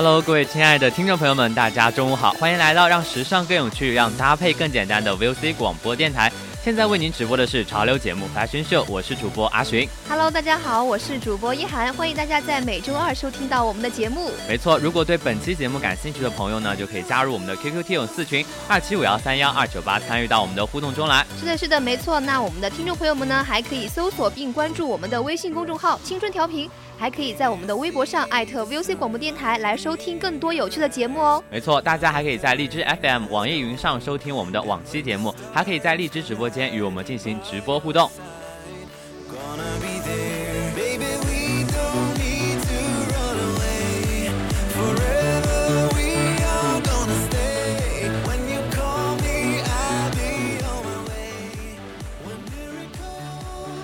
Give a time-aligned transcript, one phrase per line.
[0.00, 6.32] ！Hello，各位亲爱的听众朋友们，大家中午好，欢迎来到让时尚更有趣、让搭配更简单的 VOC 广播电台。
[6.64, 9.86] 现在为您直播的是潮流节目《Fashion Show》，我是主播阿寻。
[10.08, 14.30] Hello，大家好，我是主播一涵，欢迎大家在每周二收听到我们的节目。
[14.48, 21.26] 没错，如果对本期节目感兴趣的朋友呢，就可以加入我们的 QQ 听友四群二七五幺三幺二九八，参与到我们的互动中来。
[21.38, 22.18] 是的，是的，没错。
[22.20, 26.70] 那我们的听众朋友们呢，还可以搜索并关注我们的微信公众号“青春调频”。
[27.00, 31.42] 还可以在我们的微博上艾特 VOC 广播电台来收听更多有趣的节目哦。
[31.50, 38.10] 没错，大家还可以在荔枝 FM、网易云上收听我们的往期节目，还可以在荔枝直播间与我们进行直播互动。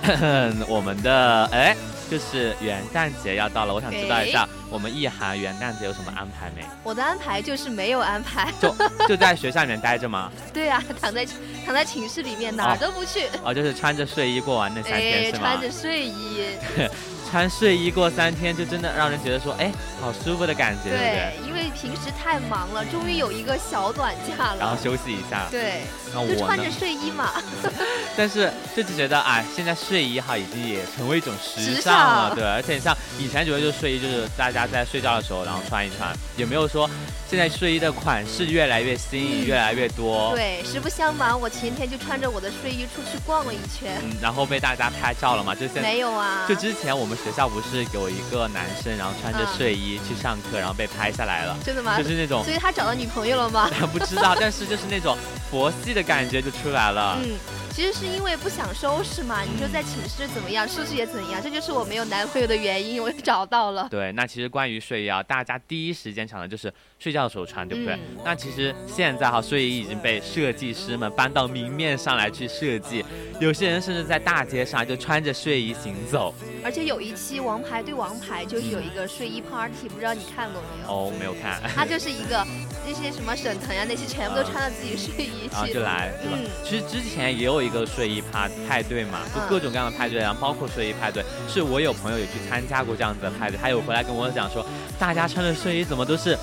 [0.69, 1.75] 我们的哎。
[2.09, 6.63] 就是元旦节要到了，我想知道一下，我们意涵元旦节有什么安排没？
[6.83, 8.75] 我的安排就是没有安排，就
[9.07, 10.31] 就在学校里面待着吗？
[10.53, 11.25] 对啊，躺在
[11.65, 13.25] 躺在寝室里面，哪儿都不去。
[13.43, 15.39] 哦，就是穿着睡衣过完那三天是吗？
[15.39, 16.41] 穿着睡衣。
[17.29, 21.47] 穿睡衣过三天，就真的让人觉得说，哎，好舒服的感觉，对不对？
[21.47, 25.47] 因为平时太忙了，终于有一个小短假了，然后休息一下。
[25.51, 25.81] 对，
[26.13, 27.31] 那我就穿着睡衣嘛。
[28.15, 32.43] 但是就是觉得，哎，现在睡衣哈已经也成为一种时尚了，对。
[32.43, 36.89] 而且你像以前觉得，就睡衣就是大家在睡觉的时候然后穿一穿，也没有说
[37.29, 40.31] 现在睡衣的款式越来越新颖，越来越多。
[40.33, 45.53] 对，实不相瞒，我前天就穿着我的睡衣出去逛了一圈，嗯然后被大家拍照了嘛？
[45.53, 46.45] 就现没有啊？
[46.47, 47.16] 就之前我们。
[47.17, 51.57] 学校不是有一个男生，然后穿着睡衣去上课，然后被拍下来了。
[51.65, 51.97] 真的吗？
[51.97, 53.69] 就是那种，所以他找到女朋友了吗？
[53.91, 55.17] 不知道，但是就是那种
[55.51, 57.17] 佛系的感觉就出来了。
[57.23, 57.37] 嗯。
[57.77, 63.87] 其实是因为不想收拾嘛，你说在寝室怎么样，收拾也怎样，这就是我没有男朋友的原因，我也找到了。
[63.91, 67.95] 对，那其实关于睡衣啊，大家第一时间想的就是睡觉的时候穿，对不对？
[68.25, 73.05] 那其实现在哈，睡衣已经被设计师们搬到明面上来去设计，
[73.39, 76.33] 有些人甚至在大街上就穿着睡衣行走。
[76.63, 80.89] 而且有一期《王牌对王牌》就是有一个睡衣 party，不知道你看过没有？
[80.91, 81.61] 哦，没有看。
[81.75, 82.43] 它就是一个
[82.87, 86.37] 那些什么沈腾呀那些全部都穿了自己睡衣去，就来，对吧？
[86.63, 87.57] 其实之前也有。
[87.67, 94.65] 一个睡衣趴派对嘛，就各种各样的派对，然后包括睡衣派对，是我有朋友也去参加过这样子的派对，他有回来跟我讲说，
[94.97, 96.37] 大家穿的睡衣怎么都是。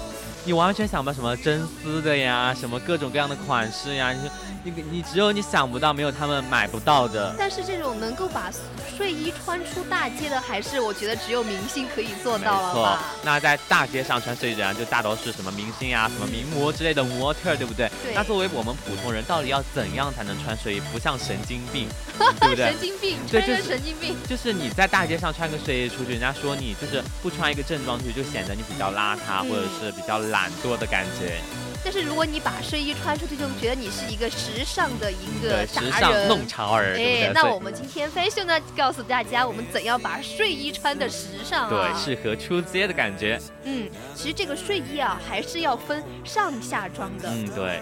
[0.44, 4.30] 你完全想不到什么真丝的呀，什么各种各样的款式呀，你说
[4.64, 7.34] 你你只有你想不到，没有他们买不到的。
[7.38, 8.50] 但是这种能够把
[8.96, 13.02] 睡衣穿出大街的，还是我觉得只有明星可以做到了吧？
[13.22, 17.90] 那在大街上穿睡衣的人，就大多是什么明星啊，什么名模之类的模特，对不对？
[18.02, 18.14] 对。
[18.14, 21.86] 那作为我们普通人，到底要怎样才能穿睡衣，不像神经病，
[22.40, 22.66] 对不对？
[22.66, 24.16] 神经病，对，就是神经病。
[24.28, 30.14] 就是你在大街上穿个睡衣出去，人家说你就是不穿一个正装出去，就显得你比较邋遢，或者是比较。
[30.24, 31.38] 懒惰的感觉，
[31.84, 36.96] 但是如果你把睡衣穿出去，就觉得你是一个时尚的一个时尚弄潮儿。
[36.96, 43.38] 哎，那我们今天 fashion 呢，告诉大家我们怎样把睡衣穿的时尚，对，适合出街的感觉。
[43.64, 47.28] 嗯，其实这个睡衣啊，还是要分上下装的。
[47.28, 47.80] 嗯，对。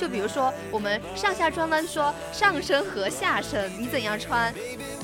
[0.00, 4.52] 就比如说我们上下装呢，说上身和下身，你怎样穿？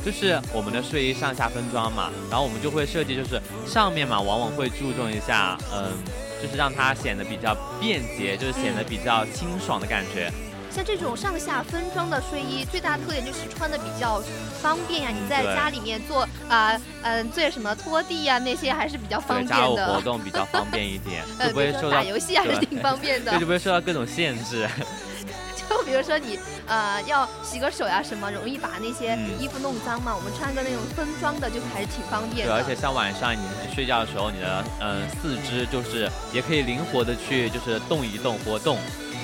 [0.05, 5.93] 就是我们的睡衣上下分装嘛，然后我们就会设计，就是上面嘛，往往会注重一下，嗯。
[6.43, 10.31] 就是让它显得比较便捷，就是显得比较清爽的感觉。
[10.71, 14.23] 像这种上下分装的睡衣，最大的特点就是穿的比较
[14.63, 15.11] 方便呀。
[15.11, 19.57] 你在家里面做啊，嗯，做什么拖地呀那些还是比较方便的。
[19.57, 24.69] 家务活动比较方便一点，就不会 受到打游戏还是挺方便的，就不会受到各种限制。
[25.71, 30.13] 就 比如说你呃要洗个手呀什么，容易把那些嗯衣服弄脏嘛。
[30.15, 32.55] 我们穿个那种分装的就还是挺方便对，的。
[32.55, 33.41] 而且像晚上你
[33.75, 38.79] 睡觉的时候，你的嗯四肢就是也可以灵活的去就是动一动活动。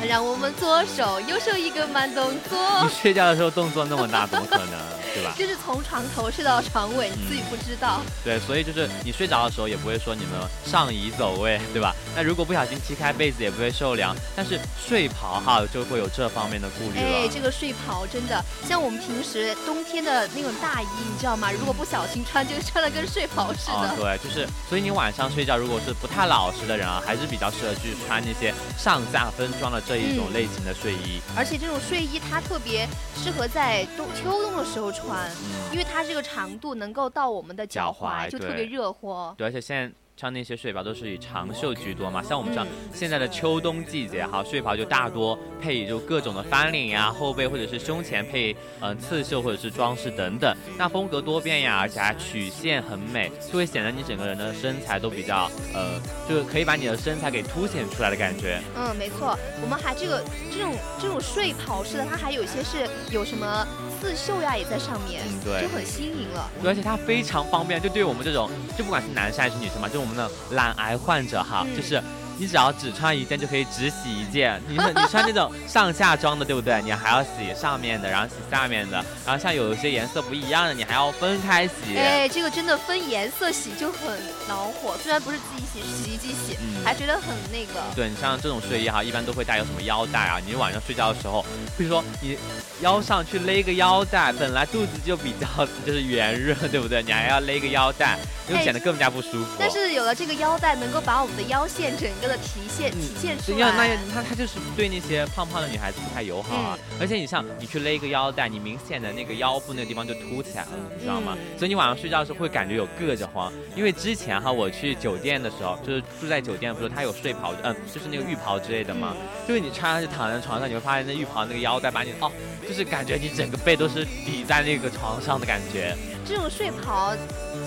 [0.07, 4.79] 让我们左手右手一个慢动作你，睡觉的时候动作那么大，怎么可能，
[5.17, 5.35] 对吧？
[5.39, 8.01] 就是从床头睡到床尾，你自己不知道。
[8.23, 10.33] 对，所以就是你睡着的时候也不会说你们
[10.65, 11.95] 上移走位，对吧？
[12.15, 17.07] 那如果不小心踢开被子也不会受凉，但是睡袍哈就会有这方面的顾虑了。
[17.07, 21.51] 哎，这个睡袍真的像我们平时冬天的那种大衣，你知道吗？
[21.51, 23.73] 如果不小心穿，就穿的跟睡袍似的。
[23.73, 31.21] 啊，对，就是，所以你晚上睡觉，如果是不太老实的人啊，还是比较适合去穿那些上下分装的这一种嗯类型的睡衣。
[31.37, 32.87] 而且这种睡衣它特别
[33.23, 39.33] 适合在冬秋冬的时候穿，嗯，因为它这个长度能够到我们的脚脚踝就特别热乎。
[39.37, 58.59] 对，而且现在穿那些睡袍都是以长袖居多嘛，像我们这样嗯现在的秋冬季节哈，睡袍就大多配就各种的翻领呀、后背或者是胸前配嗯、呃刺绣或者是装饰等等，那风格多变呀，而且还曲线很美，就会显得你整个人的身材都比较呃，就是可以把你的身材给凸显出来的感觉。
[58.75, 63.69] 嗯，没错，我们还这个这种这种睡袍式的，它还有一些是有什么
[64.01, 66.51] 刺绣呀也在上面，嗯对就很新颖了。
[66.63, 68.49] 对，而且它非常方便，就对于我们这种，
[68.79, 72.01] 就不管是男生还是女生嘛，就我们的懒癌患者哈，嗯就是
[72.39, 74.61] 你只要只穿一件就可以只洗一件。
[74.69, 76.81] 你们 你穿那种上下装的，对不对？
[76.83, 81.97] 你还要洗上面的，然后洗下面的，然后像有一些颜色不一样的，你还要分开洗。
[81.97, 84.01] 哎，这个真的分颜色洗就很
[84.47, 87.81] 恼火，虽然不是自己洗，是洗衣机洗，嗯还觉得很那个。
[87.97, 90.39] 对你像这种睡衣哈，一般都会带有什么腰带啊？
[90.47, 91.45] 你晚上睡觉的时候，
[91.77, 92.39] 比如说你
[92.81, 97.03] 腰上去勒个腰带，本来肚子就比较 就是圆润，对不对？
[97.03, 98.17] 你还要勒个腰带，
[98.49, 99.57] 就哎显得更加不舒服。
[99.59, 103.99] 但是有了这个腰带，能够把我们的腰线整个的提现嗯体现出对呀，那来。
[104.15, 106.79] 那他就是对那些胖胖的女孩子不太友好啊。
[106.79, 111.37] 嗯而且你像你去勒一个腰带，你明显的那个腰部那个地方就凸起来了，你知道吗？
[111.37, 113.53] 嗯所以你晚上睡觉的时候会感觉有硌着慌。
[113.75, 119.15] 因为之前哈我去酒店的时候，就是住在酒店，不是它有睡袍，嗯，就是那个浴袍之类的嘛。
[119.49, 122.31] 就是你穿上去躺在床上，你会发现那浴袍那个腰带把你哦，
[122.69, 125.97] 就是感觉你整个背都是抵在那个床上的感觉。
[126.29, 127.15] 这种睡袍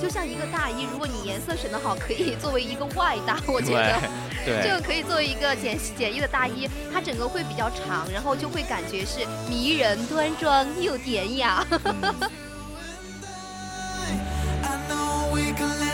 [0.02, 4.00] 就像一个大衣，如果你颜色选得好，可以作为一个外搭，我觉得。
[4.46, 4.64] 对对。
[4.68, 11.66] 这个可以作为一个简简易的大衣，它整个会比较长，然后就会感觉是迷人、端庄又典雅。
[14.62, 15.89] I know we can last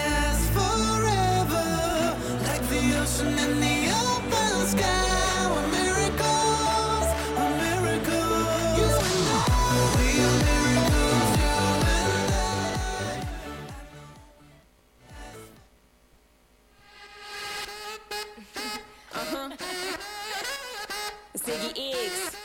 [21.37, 22.35] Ziggy X.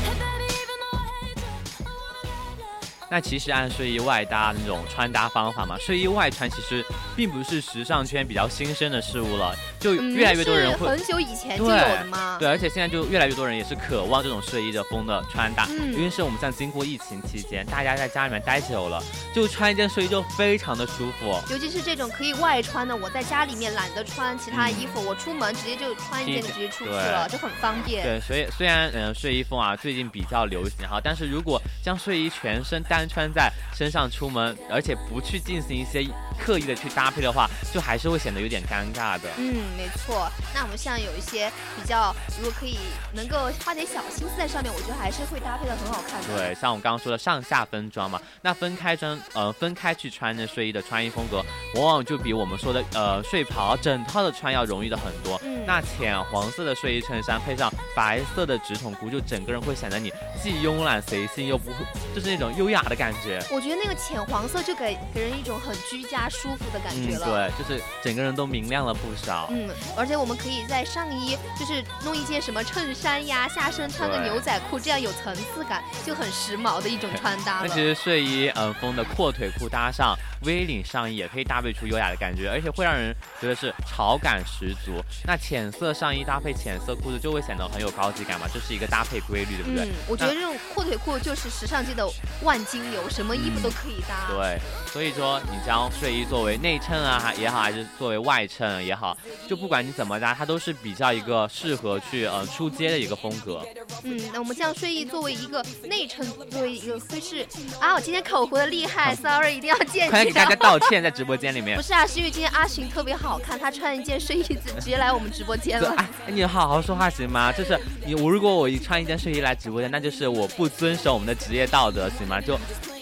[3.09, 6.85] 那其实按睡衣外搭那种穿搭方法嘛，睡衣外穿其实
[7.15, 10.79] 并不是时尚圈比较新生的事物了，就嗯越来越多人会。
[10.79, 12.37] 是很久以前就有对的嘛。
[12.39, 19.01] 对，而且现在就越来越多人也是渴望这种睡衣的风的穿搭，嗯因为是我们像经过疫情期间，大家在家里面待久了，
[19.33, 21.39] 就穿一件睡衣就非常的舒服。
[21.49, 28.03] 尤其是这种可以外穿的，我在家里面懒得穿其他衣服，我出门直接就穿一件就直接出去了，就很方便。
[28.03, 36.03] 对，所以虽然嗯、呃睡衣风啊最近比较流行哈，但是如果将睡衣全身单穿在身上出门，而且不去进行一些
[36.39, 39.29] 刻意的去搭配的话，就还是会显得有点尴尬的。
[39.37, 40.27] 嗯，没错。
[40.55, 42.77] 那我们像有一些比较，如果可以
[43.13, 46.27] 能够花点小心思在上面，我觉得还是会搭配的很好看的。
[46.35, 51.43] 对，像我刚刚说的上下分装嘛，那分开穿，呃，分开去穿的睡衣的穿衣风格，
[51.75, 55.39] 往往就比我们说的呃睡袍整套的穿要容易的很多。
[55.43, 60.11] 嗯那浅黄色的睡衣衬衫配上白色的直筒裤，就整个人会显得你
[60.41, 61.77] 既慵懒随性，又不会
[62.13, 63.39] 就是那种优雅的感觉。
[63.51, 67.51] 我觉得那个浅黄色就给给人一种很居家舒服的感嗯，觉了。
[67.57, 69.47] 对，就是整个人都明亮了不少。
[69.51, 77.67] 嗯，而且我们可以在上衣就是弄一件什么衬衫呀，下身穿个牛仔裤，这样有层次感，就很时髦的一种穿搭了。
[77.67, 85.01] 那其实睡衣嗯风的阔腿裤搭上 V 领上衣，也可以搭配出优雅的感觉，而且会让人觉得是潮感十足。
[85.25, 89.85] 那浅色上衣搭配浅色裤子，就会显得很有高级感嘛，这是一个搭配规律，对不对？
[89.85, 92.07] 嗯，我觉得这种阔腿裤就是时尚界的
[92.43, 94.27] 万金油，什么衣服都可以搭。
[94.29, 94.59] 对，
[94.91, 99.17] 所以说你将睡衣作为内衬啊也好，还是作为外衬也好，
[99.47, 103.65] 就不管你怎么搭，它都是比较一个适合去呃出街的一个风格。
[104.03, 107.45] 嗯，那我们将睡衣作为一个内衬，作为一个会是
[107.79, 110.55] 啊，我今天口活的厉害，sorry，一定要见给大家。
[110.55, 111.81] 道歉，在直播间里面不。
[111.81, 115.95] 是啊，是因为今天阿寻特别好看，他穿一件睡衣子直接来我们直直播间，了。
[116.27, 117.51] 哎，你好好说话行吗？
[117.51, 122.41] 就是你，我如果我一穿一件睡衣来直播间，那就是我不遵守我们的职业道德，行吗？
[122.41, 122.59] 就，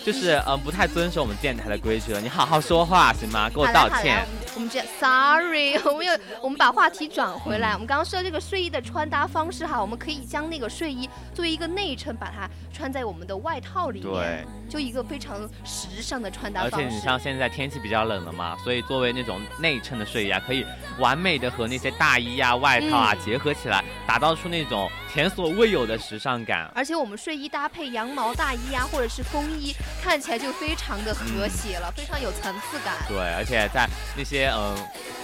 [0.08, 2.22] 就是嗯、呃不太遵守我们电台的规矩了。
[2.22, 3.50] 你好好说话行吗？
[3.50, 4.26] 给我道歉。
[4.56, 7.74] 我们这 sorry， 我们又我们把话题转回来。
[7.74, 16.76] 我们刚刚说的这个睡衣的穿搭方式哈，我们可以将那个睡衣作为一个内衬，把它穿在我们的外套里面对，就一个非常时尚的穿搭方式。
[16.78, 20.66] 而且你像现在天气比较冷了嘛，所以作为那种内衬的睡衣啊，可以
[21.00, 26.70] 完美的和那些大衣啊、外套啊、嗯结合起来，打造出那种前所未有的时尚感。
[26.76, 32.94] 而且我们睡衣搭配羊毛大衣啊，或者是风衣，看起来就非常的和谐了，非常有层次感。
[33.08, 34.76] 对，而且在那些嗯、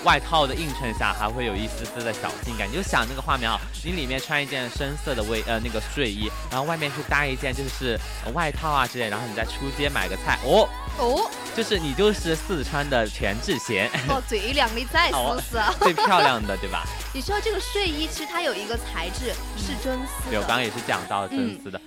[0.04, 2.70] 外套的映衬下，还会有一丝丝的小性感。
[2.70, 15.74] 你就想那个画面啊，你里面穿一件深色的卫呃那个睡衣，然后外面去搭一件就是、呃外套啊之类，然后你再出街买个菜，哦，哦就是你就是四川的全智贤，哦，最靓的再哦丝丝啊！
[15.82, 16.84] 最漂亮的，对吧？
[17.14, 21.80] 你说这个睡衣其实它有一个材质是真丝对，我刚刚，也是讲到真丝的，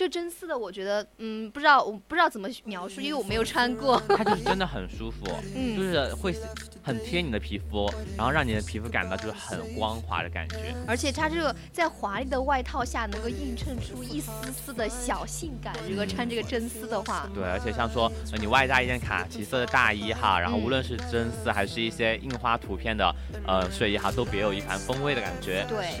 [0.00, 4.02] 就真丝的，我觉得嗯，不知道我不知道怎么描述，因为我没有穿过。
[4.16, 6.34] 它就是真的很舒服，就嗯，是会
[6.82, 10.74] 很贴你的皮肤，然后让你的皮肤感到就是很光滑的感觉。
[10.86, 15.74] 而且它这个在华丽的外套下能够映衬出一丝丝的小性感。
[15.86, 23.14] 如果穿这个真丝的话，对，而且像说呃你外加一件卡其色的大衣哈，然后嗯无论是真丝还是一些印花图片的
[23.46, 25.66] 呃睡衣哈，都别有一番风味的感觉。
[25.68, 26.00] 对，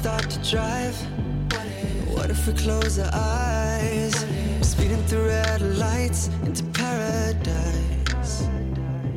[0.00, 0.96] start to drive?
[2.08, 4.14] What if we close our eyes?
[4.62, 8.48] Speeding through red lights into paradise.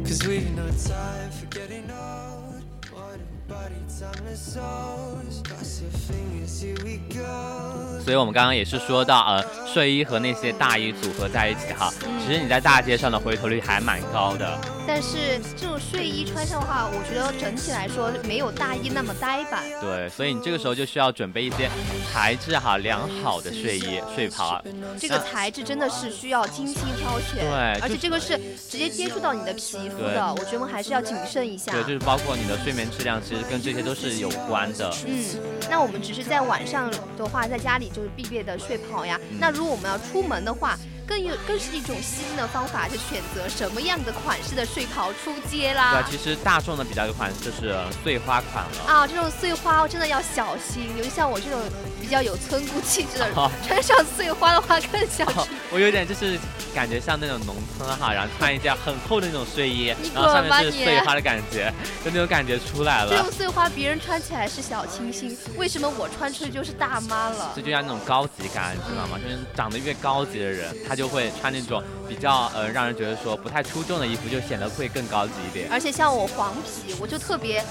[0.03, 2.63] Cause we know time for getting old.
[2.91, 5.41] What if body time is souls?
[5.47, 8.01] Cross your fingers, here we go.
[8.03, 14.59] 所以我们刚刚也是说到，呃，睡衣和那些大衣组合在一起哈，其实你在大街上的回头率还蛮高的。
[14.85, 19.63] 但是这种睡衣穿上的话，我觉得整体来说没有大衣那么呆板。
[19.81, 21.69] 对，所以你这个时候就需要准备一些
[22.11, 24.61] 材质哈良好的睡衣、睡袍。
[24.99, 28.37] 这个材质真的是需要精心挑选，对而且这个是
[28.69, 31.71] 直接接触到你的皮肤的，我觉得我们还是要谨慎一下。
[31.71, 34.93] 对，就是包括你的睡眠质量，其实跟这些都是有关的。
[35.07, 35.23] 嗯，
[35.69, 39.19] 那我们只是在晚上的话，在家里就是必备的睡袍呀。
[39.31, 46.07] 嗯那如果我们要出门的话，更有更是一种新的方法，就选择什么样的款式的睡袍出街啦对啊，。
[46.09, 48.93] 其实大众的比较有款就是呃碎花款了。
[48.93, 51.59] 啊，这种碎花真的要小心，尤其像我这种
[52.01, 55.57] 比较有村姑气质的人，哦穿上碎花的话更小哦心。
[55.71, 56.39] 我有点就是
[56.73, 63.31] 感觉像那种农村哈，然后穿一件很厚的那种睡衣你，然后上面是碎花的感觉，就那种感觉出来了这种。
[63.31, 67.61] 碎花别人穿起来是小清新，为什么我穿出去就是大妈了这？
[67.61, 69.17] 就像那种高级感，你知道吗？
[69.21, 75.69] 就是长得越高级的人，他就会穿那种比较呃让人觉得说不太出众的衣服，就显得会更高级一点。
[75.71, 77.63] 而且像我黄皮，我就特别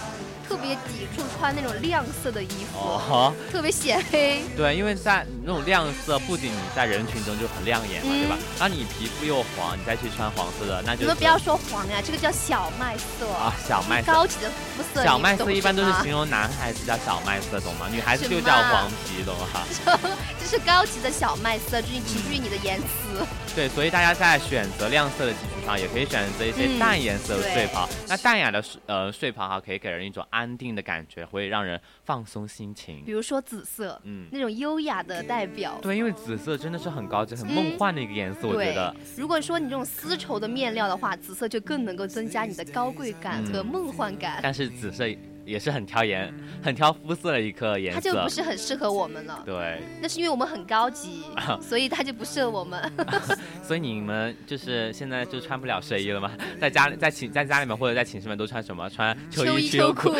[0.48, 4.42] 特别抵触穿那种亮色的衣服，哦，特别显黑。
[4.56, 8.36] 对，因为在那种亮色，不仅你在人群中就很亮眼嘛，对吧？
[8.58, 14.12] 然后你皮肤又黄，你再去穿黄色的，那就是你们不要说黄呀，这个叫小麦色啊小麦色。
[14.12, 15.02] 高级的肤色。
[15.04, 17.86] 小麦色一般都是形容男孩子叫小麦色，懂吗？
[17.90, 19.46] 女孩子就叫黄皮，懂吗？
[20.52, 23.26] 这是高级的小麦色，就是取决于你的言辞。
[23.56, 27.88] 对，所以大家在选择亮色的基础上，也可以选择一些嗯淡颜色的睡袍。
[28.06, 33.12] 那淡雅的睡呃睡袍哈，可以给人一种安定的感觉，会让人放松心情比。
[33.12, 35.78] 如说紫色，嗯，那种优雅的代表。
[35.80, 45.08] 对，因为紫色真的是很高级、很梦嗯幻的一个颜色，我觉得。，如果说你这种丝绸的面料的话，紫色就更能够增加你的高贵感嗯和梦幻感，但是紫色
[45.44, 46.32] 也是很挑颜、
[46.62, 48.00] 很挑肤色的一颗颜色。
[48.00, 49.42] 它就不是很适合我们了。
[49.44, 51.24] 对，那是因为我们很高级，
[51.60, 52.92] 所以它就不适合我们。
[53.62, 56.30] 所以你们就是现在就穿不了睡衣了吗？
[56.60, 58.88] 在家里、在寝、在家里面或者在寝室里面都穿什么？
[58.90, 60.14] 穿秋衣、秋裤，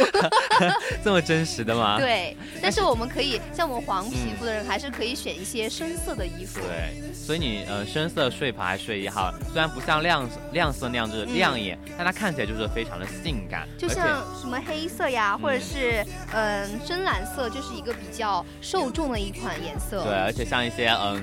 [1.04, 1.98] 这么真实的吗？
[1.98, 6.60] 对，但是我们可以像我们黄皮肤的人，还是可以选一些深色的衣服。
[6.60, 20.02] 对，所以你呃深色睡袍还是睡衣哈，虽然不像亮亮色那样就是亮眼，但它看起来就是非常的性感，就像什么黑色呀，或者是嗯深蓝色，就是一个比较受众的一款颜色。
[20.04, 21.22] 对，而且像一些嗯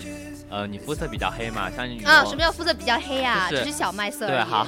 [0.51, 3.47] 呃，你肤色比较黑嘛，像你啊，什么叫肤色比较黑啊？
[3.51, 4.25] 就是只是小麦色。
[4.25, 4.65] 对，好，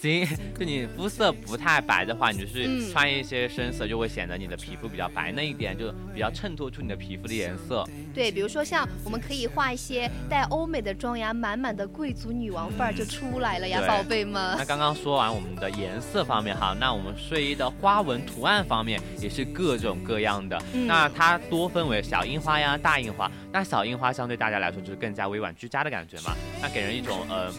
[0.00, 0.26] 行，
[0.58, 7.86] 就你肤色不太白的话，你就是嗯穿一些深色，就会显得你的皮肤比较白嫩一点，就比较衬托出你的皮肤的颜色。
[8.14, 14.64] 对，比如说像我们可以画一些带欧美的妆呀，满满的贵族女王范儿就出来了呀，宝贝们那。
[14.64, 20.58] 刚刚说完我们的颜色方面哈，那我们睡衣的花纹图案方面也是各种各样的。
[20.72, 23.30] 嗯那它多分为小樱花呀、大樱花。
[23.52, 27.52] 那小樱花相对大家来说就是更加委婉居家的感觉嘛，那给人一种呃。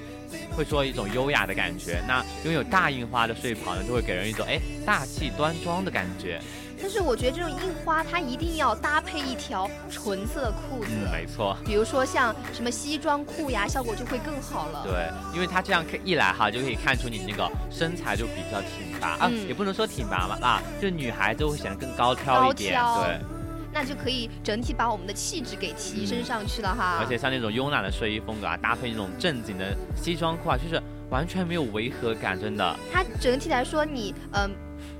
[0.55, 6.41] 会说一种优雅的感觉，那拥有大印花的睡袍呢，就会给人一种哎大气端庄的感觉。
[6.83, 11.55] 但是我觉得这种印花它一定要搭配一条纯色的裤子，嗯，没错。
[11.63, 14.81] 比如说像什么西装裤呀，效果就会更好了。
[14.83, 23.40] 对，因为它这样可一来哈，就可以看出你那个身材就比较挺拔啊，嗯也不能说挺拔嘛啊，就女孩子会显得更高挑一点，对。
[23.73, 26.97] 那就可以整体把我们的气质给提升上去了哈。
[26.99, 32.75] 而且像那种慵懒的睡衣风格啊，搭配那种正经的西装裤啊，就是完全没有违和感，真的。
[32.91, 34.49] 它整体来说你嗯、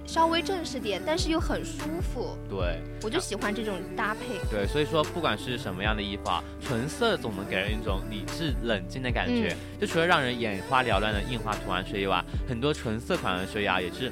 [0.05, 4.39] 稍微正式点，但是又很舒服，对我就喜欢这种搭配。
[4.49, 9.53] 对，所以说不管是什么样的衣服啊，纯色总能给人一种理智冷静的感觉。
[9.53, 14.11] 嗯就除了让人眼花缭乱的印花图案睡衣外，很多纯色款的睡衣啊，也是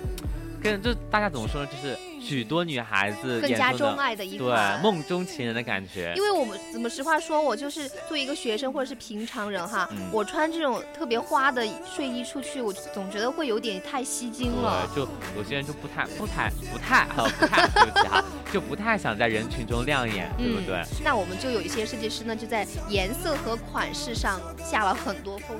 [0.62, 4.82] 跟就大家怎么说呢，就是许多女孩子更加钟爱的一对款。
[4.82, 6.14] 梦中情人的感觉。
[6.16, 14.88] 因为我们怎么实话说，我就是作为一个学生或者是平常人哈，嗯我穿这种特别花的睡衣出去，我总觉得会有点太吸睛了。
[14.94, 20.84] 对，就有些人就不太、不太、不太、呃、不太，对不起哈，就不太想在人群中亮眼，对不嗯对？
[21.04, 25.58] 那我们就有一些设计师呢，就在颜色和款式上下了很多功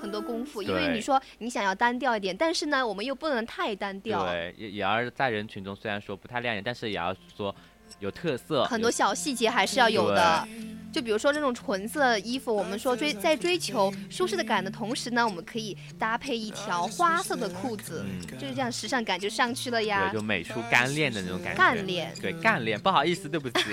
[0.00, 7.54] 很多功夫，因为你说你想要单调一点，但是呢，我们又不能太单调，对，也也要在人群中虽然说不太亮眼，但是也要说
[7.98, 10.46] 有特色，很多小细节还是要有的。
[10.92, 20.20] 就比如说这种纯色的衣服，我们说追在追求舒适的感的同时呢，我们可以搭配一条花色的裤子，嗯就是这样时尚感就上去了呀对，。
[20.20, 21.58] 就美出干练的那种感觉。
[21.58, 23.64] 干练对，干练，不好意思，对不起。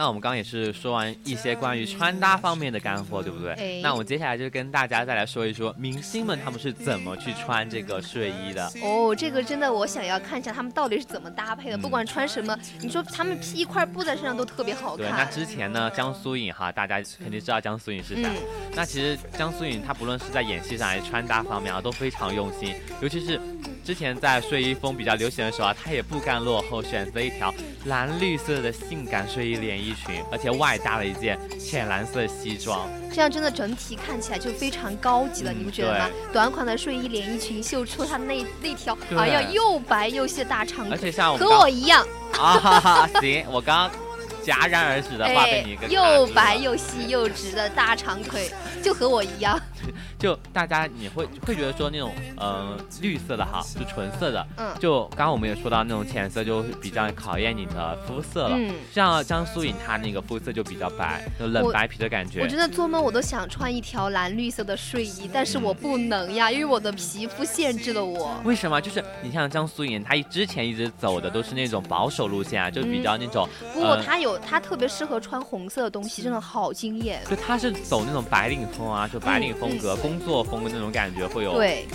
[0.00, 3.52] 那我们刚刚也是说完一些关于穿搭方面的干货，对不对？
[3.52, 8.64] 哎那我们接下来就跟大家再来说一说明星们他们是怎么去穿这个睡衣的。
[8.82, 15.26] 哦，这个真的我想要看一下他们到底是怎么搭配的，嗯不管穿什么，你说他们披一块布在身上都特别好对，那。
[15.26, 18.24] 之前呢，江苏影哈，大家肯定知道江苏影是谁。
[18.24, 18.30] 嗯
[18.74, 22.74] 那其实江苏颖她不论是在演戏上还是穿搭方面啊，都非常用心。
[23.02, 23.38] 尤其是
[23.84, 27.52] 之前在睡衣风比较流行的时候啊，她也不甘落后，选择一条
[27.86, 32.88] 蓝绿色的性感睡衣连衣裙，而且外搭了一件浅蓝色西装。
[33.12, 36.10] 这样真的整体看起来就非常高级了，嗯你不觉得吗？
[36.32, 42.06] 短款的睡衣连衣裙秀出它那那条，对哎呀，又白又细的大长而腿，且像我和我一样，
[42.38, 43.90] 啊哈哈，行，我刚刚
[44.44, 48.50] 戛然而止的话被你一个哎又白又细又直的大长腿，
[48.82, 49.58] 就和我一样。
[50.18, 58.56] 就大家你会会觉得说那种嗯、呃绿色的哈，就纯色的，嗯就刚刚我们也说到那种浅色就比较考验你的肤色了。
[58.56, 62.46] 嗯，像江苏颖她那个肤色就比较白，就冷白皮的感觉我。
[62.46, 68.34] 真的做梦我都想穿一条蓝绿色的睡衣，但是我不能呀，因为我的皮肤限制了我。
[68.44, 68.80] 为什么？
[68.80, 77.22] 就是你像江苏颖，她之前一直走的都是那种保守路线啊，就比较那种，不过呃它有，她特别适合穿红色的东西，真的好惊艳。
[77.28, 81.52] 就她是走那种白领风啊，就白领风格、工作风的那种感觉会有。
[81.52, 81.86] 嗯对。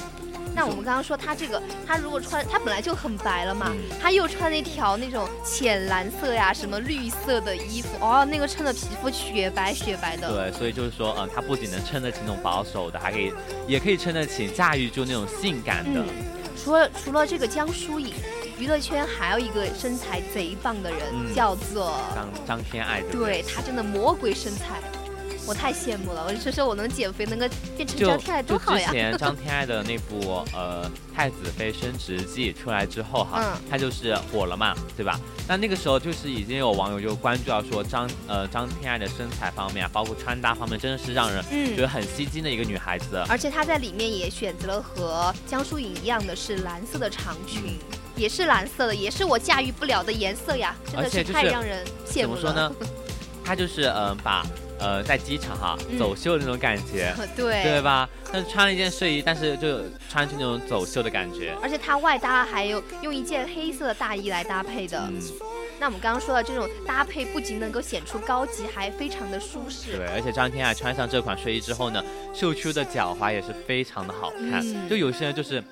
[0.58, 10.32] 那我们刚刚说他这个，他如果穿，他本来就很白了嘛，嗯它又穿了一条那种浅蓝色呀、什么绿色的衣服，哦，那个衬的皮肤雪白雪白的。
[10.32, 13.34] 对，所以就是说，嗯，他不仅能撑得起那种保守的，还可以，
[13.68, 16.00] 也可以撑得起驾驭住那种性感的。
[16.00, 16.08] 嗯，
[16.64, 18.14] 除了除了这个江疏影，
[18.58, 24.80] 娱乐圈还有一个身材贼棒的人，嗯叫做，张张天爱，对不对她真的魔鬼身材，
[25.48, 26.26] 我太羡慕了。
[26.28, 28.88] 我就说我能减肥，能够变成张天爱多好呀！
[28.88, 35.20] 之前张天爱的那部呃《太子妃升职记》出来之后哈，嗯她就是火了嘛，对吧？
[35.48, 43.24] 那那个时候就是已经有网友就关注到说张呃张天爱的身材方面啊，包括穿搭方面，真的是让人觉嗯得，很吸睛的一个女孩子。
[43.30, 47.78] 而且她在里面也选择了和江疏影一样的是蓝色的长裙。
[48.18, 52.42] 也是蓝色的，也是我驾驭不了的颜色呀，真的是太让人羡慕了。
[52.42, 52.74] 怎么说呢？
[53.44, 54.46] 她就是嗯、呃把
[54.80, 57.14] 呃在机场哈嗯走秀的那种感觉。
[57.36, 58.10] 对对吧？
[58.32, 61.54] 但是穿了一件睡衣，但是就穿出那种走秀的感觉。
[61.62, 65.08] 而且它外搭还有用一件黑色的大衣来搭配的。
[65.10, 65.20] 嗯，
[65.80, 69.98] 那我们刚刚说的这种搭配，不仅能够显出高级，还非常的舒适。
[69.98, 74.62] 对，而且张天爱穿上这款睡衣之后呢，秀出的脚踝也是非常的好看。
[74.62, 75.64] 嗯就有些人就是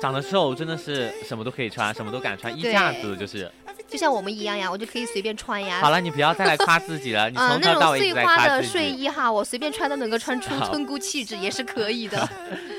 [0.00, 3.50] 长得瘦，真的是什么都可以穿，什么都敢穿，一对架子就是。
[3.92, 5.80] 就像我们一样呀，我就可以随便穿呀。
[5.82, 8.48] 好了，你不要再来夸自己了，你嗯、从那头到尾一直在种碎花。
[8.48, 12.26] 的睡衣哈，我随便穿都能够穿 出村姑气质，也是可以的。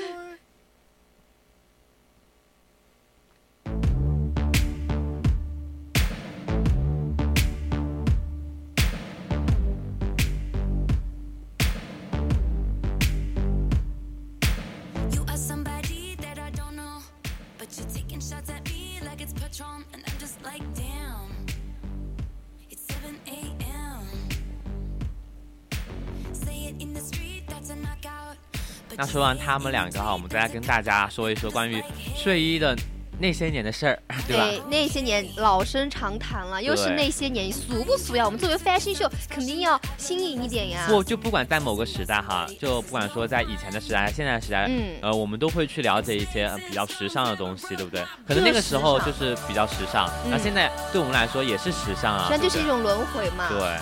[28.96, 31.84] 那说完他们两个哈，我们再来跟大家说一说关于
[32.16, 32.76] 睡衣的
[33.20, 34.44] 那些年的事儿，对吧？
[34.46, 38.26] 对，那些年老生常谈了，又是那些年俗不俗呀？
[38.26, 40.86] 我们作为 fashion show，肯定要新颖一点呀。
[40.88, 48.04] 不，就不管在某个时代哈，就不管说在以前的时代、现在的时代，嗯呃，我们都会去了解一些、呃、比较时尚的东西，对不对？
[48.28, 53.48] 可能那个时候就是比较时尚，那、嗯现在对我们来说也是时尚啊，实际上就是一种轮回嘛。
[53.48, 53.78] 对，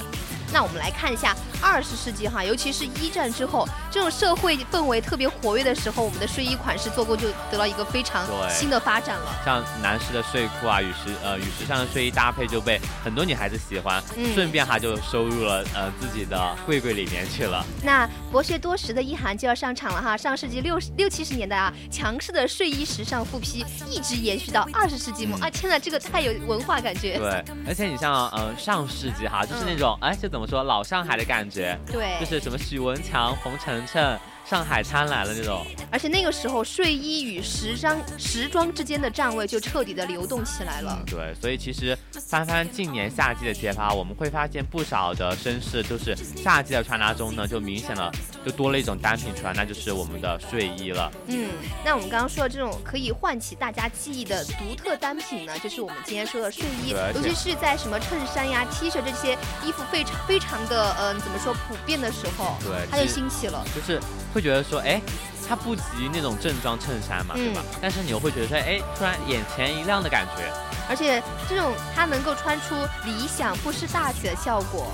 [0.53, 9.41] 那我们来看一下二十世纪哈，尤其是一战之后，这种社会氛围特别活跃的时候，我们的睡衣款式做工就得到一个非常新的发展了。
[9.45, 17.63] 像男士的睡裤啊，与时呃与时尚的睡衣搭配就被很多女孩子喜欢，嗯顺便哈就收入了呃自己的柜柜里面去了。
[17.83, 25.49] 那博学多识的一涵就要上场了哈，上世纪六十六七十年代啊，强势的睡衣时尚复批一直延续到二十世纪末、嗯啊！
[25.49, 27.17] 天呐，这个太有文化感觉。
[27.17, 31.50] 对，而且你像呃上世纪哈，就是那种哎就怎么说老上海的感觉，
[31.85, 32.19] 对。
[32.19, 34.19] 就是什么许文强、冯程程、
[34.51, 35.65] 上海滩来了这种。
[35.89, 41.01] 而且那个时候睡衣与时装时装之间的站位就彻底的流动起来了。
[41.05, 48.11] 对，所以其实翻翻近年夏季的街拍，我们会发现不少的绅士就是夏季的穿搭中呢，就明显了
[48.45, 51.09] 就多了一种单品出来，那就是我们的睡衣了。
[51.27, 51.49] 嗯，
[51.85, 63.63] 那我们刚刚说的这种可以唤起大家记忆的独特单品呢，就是我们今天说的睡衣尤其是在什么衬衫呀、T 恤这些衣服非常非常的嗯、怎么说普遍的时候，对它就兴起了。
[63.73, 63.97] 就是
[64.33, 65.01] 会觉得说，哎，
[65.47, 67.61] 它不及那种正装衬衫嘛，对吧？
[67.81, 70.51] 但是你又会觉得说，哎，突然眼前一亮的感觉。
[70.89, 74.91] 而且这种它能够穿出理想不失大体的效果，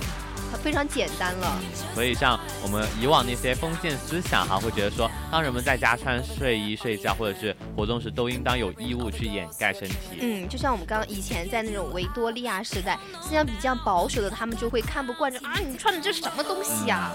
[0.52, 1.60] 它非常简单了。
[1.96, 9.96] 所以像我们以往那些封建思想哈，会觉得说，当人们在家穿睡衣睡觉或者是活动时，都应当有衣物去掩盖身体。
[10.20, 17.12] 嗯，就像我们刚刚以前在那种维多利亚时代，思想比较保守的，他们就会看不惯这啊，你穿的这是什么东西呀、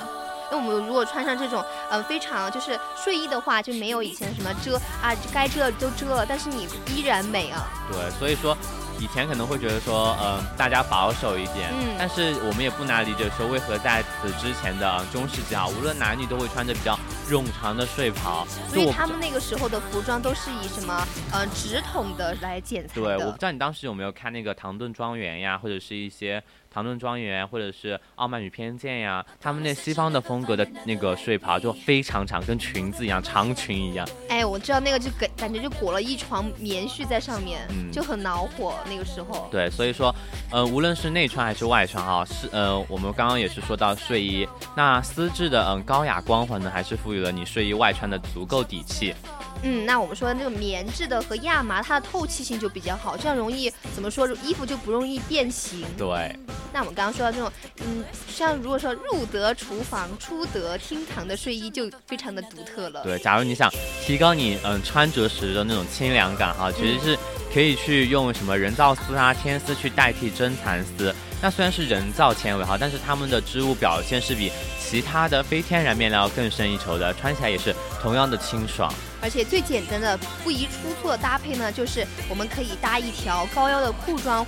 [0.52, 7.66] 那我们如果穿上这种，呃，非常就是睡衣的话，就没有以前什么遮啊，该遮的都遮了，但是你依然美啊。
[7.90, 8.54] 对，所以说
[9.00, 16.98] 以前可能会觉得说，嗯、大家保守一点，嗯但是我们也不难理解说，为何在此之前的呃中世纪啊，无论男女都会穿着比较
[17.30, 18.46] 冗长的睡袍。
[18.68, 23.38] 所以他们那个时候的服装都是以什么呃直筒的来剪裁对，我不知。
[23.38, 26.38] 道你当时有没有看那个《唐顿庄园》呀，或者是一些
[26.72, 34.08] 《唐顿庄园》，或者是《傲慢与偏见》呀，他们那西方的风格的那个睡袍就非常长，跟裙子一样，长裙一样。
[34.28, 39.48] 哎，我知道那个就感感觉就裹了一床棉絮在上面，嗯就很恼火那个时候。
[39.50, 40.14] 对，所以说，
[40.50, 49.14] 呃，无论是内穿还是外穿哈，是呃，我们刚刚也是说到睡衣，那丝质的嗯、高雅光环呢，还是赋予了你睡衣外穿的足够底气。
[49.62, 55.84] 嗯，那我们说的那种棉质的和亚麻，它的透气性就比较好，这样容易怎么说，衣服就不容易变形。
[55.96, 56.36] 对，
[56.72, 57.50] 那我们刚刚说到这种，
[57.84, 63.02] 嗯，像如果说入得厨房、出得厅堂的睡衣，就非常的独特了。
[63.04, 63.70] 对，假如你想
[64.04, 67.18] 提高你嗯穿着时的那种清凉感哈，其实是
[67.54, 71.14] 可以去用什么人造丝啊、天丝去代替真蚕丝。
[71.40, 78.92] 那虽然是人造纤维哈，但是它们的织物表现是比其他的非天然面料更胜一筹的，穿起来也是同样的清爽。
[79.22, 84.44] 而且最简单的、不宜出错的搭配呢，就是我们可以搭一条高腰的裤装。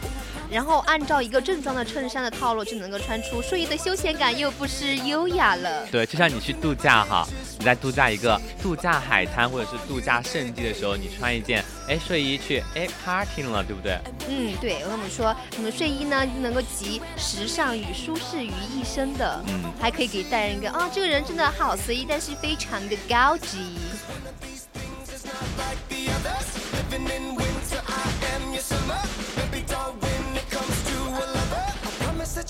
[0.51, 5.87] 然后按照一个正装的衬衫的套路，就能够穿出睡衣的休闲感，又不失优雅了。
[5.87, 7.27] 对，就像你去度假哈，
[7.59, 13.99] 你在度假一个度假海滩或者是度假胜地的时候，你穿一件哎睡衣去哎 party 了，对不对？
[14.29, 23.79] 嗯，对，我跟我们说，我们睡衣呢能够集时尚与舒适于一身的，嗯还可以给带人一个啊、这个人真的好随意，但是非常的高级。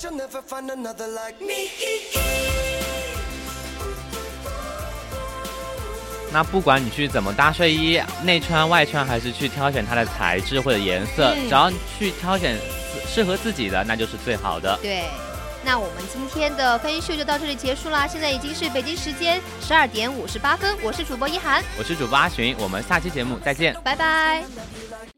[0.05, 1.69] You'll never find another like me.
[6.31, 12.57] 那不管你去怎么搭睡衣，内穿外穿还是去挑选它的材质或者颜色，嗯只要你去挑选
[13.07, 14.77] 适合自己的，那就是最好的。
[14.81, 15.05] 对。
[15.65, 23.75] 那我们今天的分秀就到这里结束啦，现在已经是北京时间十二点五十八分，我是主播一涵，我是主播阿寻，我们下期节目再见。
[23.83, 25.14] 拜拜。